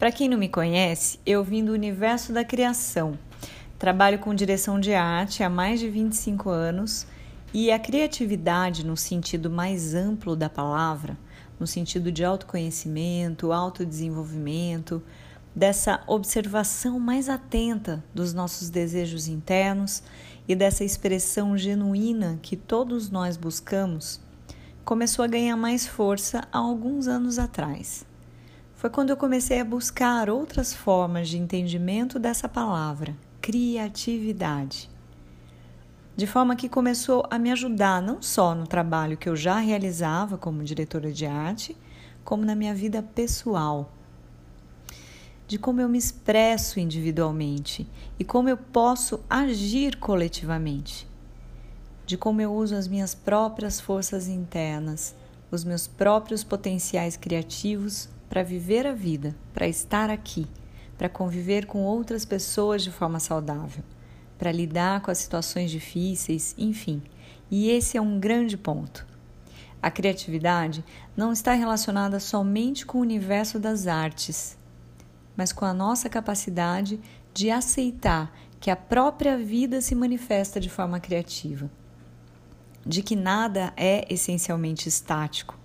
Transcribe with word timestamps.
Para 0.00 0.10
quem 0.10 0.30
não 0.30 0.38
me 0.38 0.48
conhece, 0.48 1.20
eu 1.26 1.44
vim 1.44 1.62
do 1.62 1.72
universo 1.72 2.32
da 2.32 2.42
criação. 2.42 3.18
Trabalho 3.78 4.18
com 4.18 4.34
direção 4.34 4.80
de 4.80 4.94
arte 4.94 5.42
há 5.42 5.50
mais 5.50 5.78
de 5.78 5.90
25 5.90 6.48
anos 6.48 7.06
e 7.52 7.70
a 7.70 7.78
criatividade, 7.78 8.82
no 8.82 8.96
sentido 8.96 9.50
mais 9.50 9.94
amplo 9.94 10.34
da 10.34 10.48
palavra, 10.48 11.18
no 11.58 11.66
sentido 11.66 12.10
de 12.10 12.24
autoconhecimento, 12.24 13.52
autodesenvolvimento, 13.52 15.02
dessa 15.54 16.02
observação 16.06 16.98
mais 16.98 17.28
atenta 17.28 18.02
dos 18.14 18.32
nossos 18.32 18.70
desejos 18.70 19.28
internos 19.28 20.02
e 20.48 20.56
dessa 20.56 20.82
expressão 20.82 21.58
genuína 21.58 22.38
que 22.40 22.56
todos 22.56 23.10
nós 23.10 23.36
buscamos, 23.36 24.18
começou 24.82 25.22
a 25.22 25.28
ganhar 25.28 25.58
mais 25.58 25.86
força 25.86 26.48
há 26.50 26.56
alguns 26.56 27.06
anos 27.06 27.38
atrás 27.38 28.08
foi 28.80 28.88
quando 28.88 29.10
eu 29.10 29.16
comecei 29.18 29.60
a 29.60 29.64
buscar 29.64 30.30
outras 30.30 30.72
formas 30.72 31.28
de 31.28 31.36
entendimento 31.36 32.18
dessa 32.18 32.48
palavra, 32.48 33.14
criatividade. 33.38 34.88
De 36.16 36.26
forma 36.26 36.56
que 36.56 36.66
começou 36.66 37.26
a 37.28 37.38
me 37.38 37.52
ajudar 37.52 38.00
não 38.00 38.22
só 38.22 38.54
no 38.54 38.66
trabalho 38.66 39.18
que 39.18 39.28
eu 39.28 39.36
já 39.36 39.58
realizava 39.58 40.38
como 40.38 40.64
diretora 40.64 41.12
de 41.12 41.26
arte, 41.26 41.76
como 42.24 42.42
na 42.42 42.54
minha 42.54 42.74
vida 42.74 43.02
pessoal. 43.02 43.92
De 45.46 45.58
como 45.58 45.82
eu 45.82 45.88
me 45.88 45.98
expresso 45.98 46.80
individualmente 46.80 47.86
e 48.18 48.24
como 48.24 48.48
eu 48.48 48.56
posso 48.56 49.20
agir 49.28 49.98
coletivamente. 49.98 51.06
De 52.06 52.16
como 52.16 52.40
eu 52.40 52.50
uso 52.50 52.74
as 52.74 52.88
minhas 52.88 53.14
próprias 53.14 53.78
forças 53.78 54.26
internas, 54.26 55.14
os 55.50 55.64
meus 55.64 55.86
próprios 55.86 56.42
potenciais 56.42 57.14
criativos 57.14 58.08
para 58.30 58.44
viver 58.44 58.86
a 58.86 58.92
vida, 58.92 59.34
para 59.52 59.66
estar 59.66 60.08
aqui, 60.08 60.46
para 60.96 61.08
conviver 61.08 61.66
com 61.66 61.82
outras 61.82 62.24
pessoas 62.24 62.82
de 62.82 62.90
forma 62.92 63.18
saudável, 63.18 63.82
para 64.38 64.52
lidar 64.52 65.00
com 65.02 65.10
as 65.10 65.18
situações 65.18 65.68
difíceis, 65.68 66.54
enfim. 66.56 67.02
E 67.50 67.68
esse 67.68 67.98
é 67.98 68.00
um 68.00 68.20
grande 68.20 68.56
ponto. 68.56 69.04
A 69.82 69.90
criatividade 69.90 70.84
não 71.16 71.32
está 71.32 71.54
relacionada 71.54 72.20
somente 72.20 72.86
com 72.86 72.98
o 72.98 73.02
universo 73.02 73.58
das 73.58 73.88
artes, 73.88 74.56
mas 75.36 75.52
com 75.52 75.64
a 75.64 75.74
nossa 75.74 76.08
capacidade 76.08 77.00
de 77.34 77.50
aceitar 77.50 78.32
que 78.60 78.70
a 78.70 78.76
própria 78.76 79.36
vida 79.36 79.80
se 79.80 79.94
manifesta 79.94 80.60
de 80.60 80.70
forma 80.70 81.00
criativa, 81.00 81.68
de 82.86 83.02
que 83.02 83.16
nada 83.16 83.72
é 83.76 84.06
essencialmente 84.08 84.88
estático, 84.88 85.58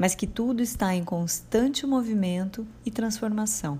mas 0.00 0.14
que 0.14 0.26
tudo 0.26 0.62
está 0.62 0.94
em 0.94 1.04
constante 1.04 1.86
movimento 1.86 2.66
e 2.86 2.90
transformação. 2.90 3.78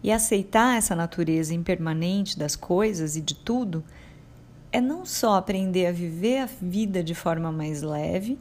E 0.00 0.12
aceitar 0.12 0.78
essa 0.78 0.94
natureza 0.94 1.52
impermanente 1.52 2.38
das 2.38 2.54
coisas 2.54 3.16
e 3.16 3.20
de 3.20 3.34
tudo 3.34 3.82
é 4.70 4.80
não 4.80 5.04
só 5.04 5.34
aprender 5.34 5.86
a 5.86 5.92
viver 5.92 6.38
a 6.38 6.46
vida 6.46 7.02
de 7.02 7.16
forma 7.16 7.50
mais 7.50 7.82
leve, 7.82 8.38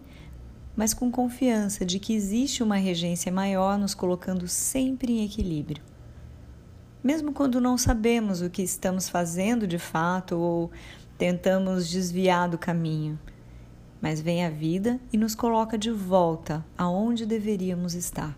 mas 0.76 0.94
com 0.94 1.10
confiança 1.10 1.84
de 1.84 1.98
que 1.98 2.14
existe 2.14 2.62
uma 2.62 2.76
regência 2.76 3.32
maior 3.32 3.76
nos 3.80 3.96
colocando 3.96 4.48
sempre 4.48 5.14
em 5.14 5.26
equilíbrio. 5.26 5.82
Mesmo 7.04 7.34
quando 7.34 7.60
não 7.60 7.76
sabemos 7.76 8.44
o 8.44 8.52
que 8.52 8.62
estamos 8.62 9.10
fazendo 9.10 9.66
de 9.66 9.80
fato 9.80 10.38
ou 10.38 10.70
tentamos 11.18 11.90
desviar 11.90 12.48
do 12.48 12.58
caminho 12.60 13.18
mas 14.06 14.22
vem 14.22 14.46
a 14.46 14.52
vida 14.52 15.00
e 15.12 15.18
nos 15.18 15.34
coloca 15.34 15.80
de 15.80 15.90
volta 15.90 16.64
aonde 16.78 17.26
deveríamos 17.26 17.96
estar. 17.96 18.36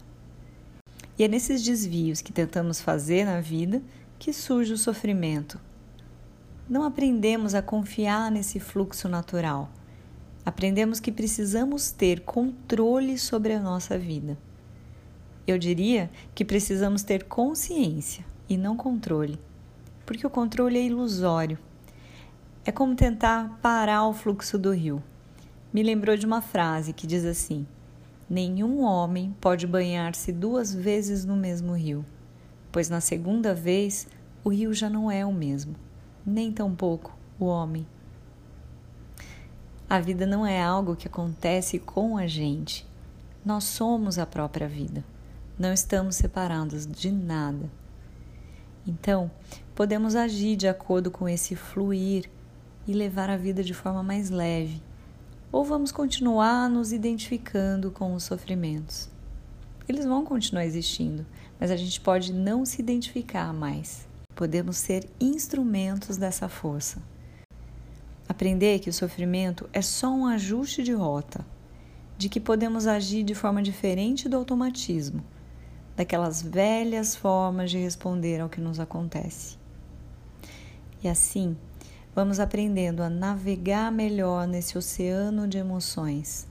E 1.20 1.26
é 1.26 1.28
nesses 1.28 1.62
desvios 1.62 2.22
que 2.22 2.32
tentamos 2.32 2.80
fazer 2.80 3.26
na 3.26 3.42
vida 3.42 3.82
que 4.18 4.32
surge 4.32 4.72
o 4.72 4.78
sofrimento. 4.78 5.60
Não 6.70 6.84
aprendemos 6.84 7.54
a 7.54 7.62
confiar 7.62 8.32
nesse 8.32 8.62
fluxo 8.62 9.10
natural. 9.10 9.70
Aprendemos 10.46 11.02
que 11.02 11.12
precisamos 11.12 11.92
ter 11.92 12.22
controle 12.22 13.20
sobre 13.20 13.52
a 13.52 13.60
nossa 13.60 13.98
vida. 13.98 14.38
Eu 15.46 15.58
diria 15.58 16.10
que 16.34 16.46
precisamos 16.46 17.04
ter 17.04 17.26
consciência 17.26 18.24
e 18.48 18.56
não 18.56 18.78
controle, 18.78 19.38
porque 20.06 20.26
o 20.26 20.30
controle 20.30 20.78
é 20.78 20.84
ilusório. 20.84 21.60
É 22.64 22.72
como 22.72 22.96
tentar 22.96 23.60
parar 23.62 24.08
o 24.08 24.14
fluxo 24.14 24.58
do 24.58 24.72
rio 24.72 25.04
me 25.74 25.84
lembrou 25.84 26.16
de 26.16 26.26
uma 26.26 26.42
frase 26.42 26.94
que 26.94 27.08
diz 27.08 27.26
assim: 27.26 27.66
Nenhum 28.30 28.82
homem 28.82 29.36
pode 29.40 29.66
banhar-se 29.68 30.32
duas 30.32 30.74
vezes 30.74 31.26
no 31.26 31.36
mesmo 31.36 31.74
rio, 31.74 32.06
pois 32.72 32.90
na 32.90 33.02
segunda 33.02 33.54
vez 33.54 34.08
o 34.44 34.50
rio 34.50 34.74
já 34.74 34.90
não 34.90 35.10
é 35.10 35.26
o 35.26 35.34
mesmo, 35.34 35.76
nem 36.26 36.52
tampouco 36.52 37.18
o 37.40 37.46
homem. 37.46 37.86
A 39.90 40.00
vida 40.02 40.26
não 40.26 40.46
é 40.46 40.62
algo 40.62 40.98
que 40.98 41.08
acontece 41.08 41.80
com 41.80 42.18
a 42.18 42.28
gente. 42.28 42.86
Nós 43.46 43.64
somos 43.64 44.20
a 44.20 44.26
própria 44.26 44.68
vida. 44.68 45.02
Não 45.58 45.72
estamos 45.72 46.18
separados 46.18 46.86
de 46.86 47.10
nada. 47.10 47.70
Então, 48.86 49.32
podemos 49.74 50.16
agir 50.16 50.58
de 50.58 50.68
acordo 50.68 51.10
com 51.10 51.28
esse 51.28 51.56
fluir 51.56 52.30
e 52.86 52.92
levar 52.92 53.30
a 53.30 53.38
vida 53.38 53.64
de 53.64 53.74
forma 53.74 54.04
mais 54.04 54.30
leve, 54.30 54.82
ou 55.52 55.64
vamos 55.64 55.92
continuar 55.92 56.70
nos 56.70 56.92
identificando 56.92 57.90
com 57.90 58.14
os 58.14 58.24
sofrimentos? 58.24 59.10
Eles 59.88 60.06
vão 60.06 60.26
continuar 60.26 60.66
existindo, 60.66 61.26
mas 61.60 61.72
a 61.72 61.78
gente 61.78 62.02
pode 62.02 62.34
não 62.34 62.66
se 62.66 62.82
identificar 62.82 63.54
mais. 63.54 64.06
Podemos 64.36 64.78
ser 64.78 65.10
instrumentos 65.20 66.18
dessa 66.18 66.50
força. 66.50 67.02
Aprender 68.28 68.80
que 68.80 68.90
o 68.90 68.94
sofrimento 68.94 69.70
é 69.72 69.82
só 69.82 70.10
um 70.10 70.28
ajuste 70.28 70.84
de 70.84 70.92
rota, 70.92 71.46
de 72.18 72.28
que 72.28 72.40
podemos 72.40 72.86
agir 72.86 73.24
de 73.24 73.34
forma 73.34 73.64
diferente 73.64 74.28
do 74.28 74.36
automatismo, 74.36 75.24
daquelas 75.96 76.42
velhas 76.42 77.16
formas 77.16 77.72
de 77.72 77.78
responder 77.78 78.42
ao 78.42 78.50
que 78.50 78.60
nos 78.60 78.80
acontece. 78.80 79.58
E 81.02 81.08
assim, 81.08 81.56
vamos 82.18 82.40
aprendendo 82.40 83.04
a 83.04 83.12
navegar 83.12 83.92
melhor 83.92 84.48
nesse 84.48 84.76
oceano 84.76 85.48
de 85.48 85.60
emoções, 85.60 86.48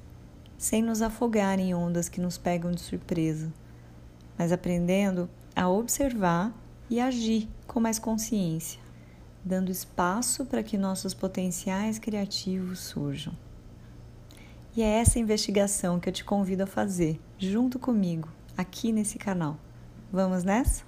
sem 0.56 0.81
nos 0.81 1.03
afogar 1.03 1.59
em 1.59 1.75
ondas 1.75 2.09
que 2.09 2.21
nos 2.21 2.38
pegam 2.38 2.71
de 2.71 2.81
surpresa, 2.81 3.53
mas 4.38 4.53
aprendendo 4.53 5.28
a 5.56 5.69
observar 5.69 6.55
e 6.88 7.00
agir 7.00 7.49
com 7.66 7.81
mais 7.81 7.99
consciência, 7.99 8.81
dando 9.44 9.72
espaço 9.72 10.47
para 10.47 10.62
que 10.62 10.78
nossos 10.78 11.15
potenciais 11.15 11.99
criativos 11.99 12.78
surjam. 12.78 13.37
E 14.76 14.82
é 14.84 15.00
essa 15.00 15.19
investigação 15.19 15.99
que 15.99 16.09
eu 16.09 16.12
te 16.12 16.25
convido 16.25 16.62
a 16.62 16.69
fazer 16.69 17.21
junto 17.41 17.76
comigo 17.76 18.28
aqui 18.56 18.93
nesse 18.93 19.19
canal. 19.19 19.59
Vamos 20.12 20.44
nessa? 20.44 20.84